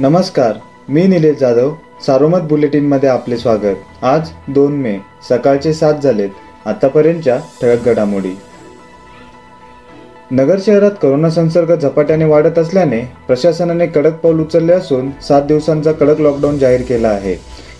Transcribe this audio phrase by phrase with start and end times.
[0.00, 1.70] नमस्कार मी निलेश जाधव
[2.06, 3.76] सारोमत बुलेटिनमध्ये आपले स्वागत.
[4.02, 4.96] आज दोन मे
[5.28, 6.30] सकाळचे सात झालेत
[6.66, 8.32] आतापर्यंतच्या ठळक घडामोडी.
[10.30, 16.20] नगर शहरात करोना संसर्ग झपाट्याने वाढत असल्याने प्रशासनाने कडक पाऊल उचलले असून सात दिवसांचा कडक
[16.20, 17.36] लॉकडाऊन जाहीर केला आहे.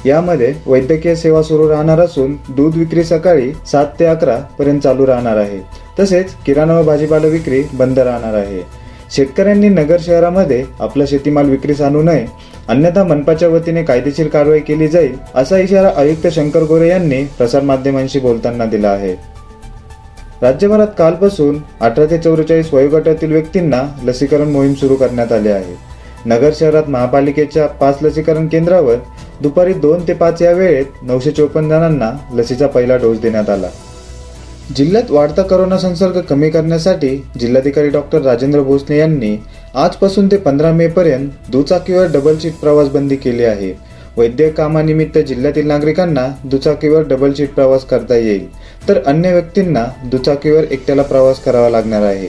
[0.07, 5.37] यामध्ये वैद्यकीय सेवा सुरू राहणार असून दूध विक्री सकाळी सात ते अकरा पर्यंत चालू राहणार
[5.37, 5.61] आहे.
[6.01, 8.86] तसेच किराणा व भाजीपाला विक्री बंद राहणार आहे.
[9.15, 12.27] शेतकऱ्यांनी नगर शहरामध्ये आपला शेतीमाल विक्रीस आणू नये
[12.69, 18.65] अन्यथा मनपाच्या वतीने कायदेशीर कारवाई केली जाईल असा इशारा आयुक्त शंकर गोरे यांनी प्रसारमाध्यमांशी बोलताना
[18.65, 19.15] दिला आहे.
[20.43, 25.75] राज्यभरात कालपासून अठरा ते चौवेचाळीस वयोगटातील व्यक्तींना लसीकरण मोहीम सुरू करण्यात आली आहे.
[26.27, 28.97] नगर शहरात महापालिकेच्या पाच लसीकरण केंद्रावर
[29.43, 33.69] दुपारी दोन ते पाच या वेळेत नऊशे चोपन्न जणांना लसीचा पहिला डोस देण्यात आला.
[34.75, 37.09] जिल्ह्यात वाढता करोना संसर्ग कमी करण्यासाठी
[37.41, 39.37] जिल्हाधिकारी डॉक्टर राजेंद्र भोसले यांनी
[39.75, 43.73] आजपासून ते पंधरा मे पर्यंत दुचाकीवर डबल सीट प्रवास बंदी केली आहे.
[44.17, 48.47] वैद्यक कामानिमित्त जिल्ह्यातील नागरिकांना दुचाकीवर डबल सीट प्रवास करता येईल
[48.89, 52.29] तर अन्य व्यक्तींना दुचाकीवर एकट्याला प्रवास करावा लागणार आहे.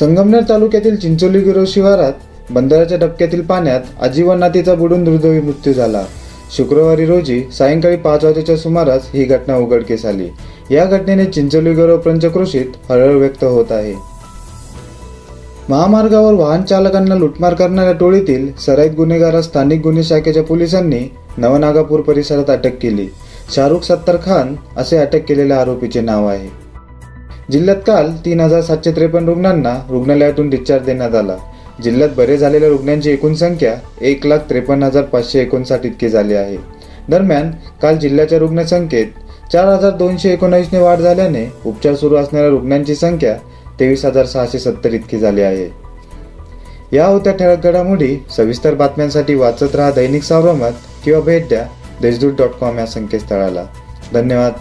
[0.00, 6.04] संगमनेर तालुक्यातील चिंचोली गिरो शिवारात बंदराच्या डबक्यातील पाण्यात आजीवन नातीचा बुडून दुर्दैवी मृत्यू झाला.
[6.56, 10.28] शुक्रवारी रोजी सायंकाळी पाच वाजेच्या सुमारास ही घटना उघडकीस आली.
[10.70, 13.94] या घटनेने चिंचोली गिरोह पंचक्रोशीत हळहळ व्यक्त होत आहे.
[15.68, 22.76] महामार्गावर वाहन चालकांना लुटमार करणाऱ्या टोळीतील सराईत गुन्हेगारास स्थानिक गुन्हे शाखेच्या पोलिसांनी नवनागापूर परिसरात अटक
[22.82, 23.08] केली.
[23.54, 26.48] शाहरुख सत्तर खान असे अटक केलेल्या आरोपीचे नाव आहे.
[27.52, 31.36] जिल्ह्यात काल तीन हजार सातशे त्रेपन्न रुग्णांना रुग्णालयातून डिस्चार्ज देण्यात आला.
[31.84, 36.56] जिल्ह्यात बरे झालेल्या रुग्णांची एकूण संख्या एक लाख त्रेपन्न हजार पाचशे एकोणसाठ इतकी झाली आहे.
[37.08, 37.50] दरम्यान
[37.82, 39.06] काल जिल्ह्याच्या रुग्णसंख्येत
[39.52, 43.34] चार हजार दोनशे एकोणावीसने वाढ झाल्याने उपचार सुरू असणाऱ्या रुग्णांची संख्या
[43.80, 45.68] तेवीस हजार सहाशे सत्तर इतकी झाली आहे.
[46.92, 50.72] या होत्या ठळक घडामोडी सविस्तर बातम्यांसाठी वाचत राहा दैनिक सावरमत
[51.04, 51.66] किंवा भेट द्या
[52.02, 53.64] देशदूत डॉट कॉम या संकेतस्थळाला.
[54.14, 54.52] धन्यवाद.